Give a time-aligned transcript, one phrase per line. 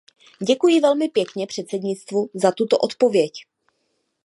[0.47, 3.33] Děkuji velmi pěkně předsednictvu za tuto odpověď.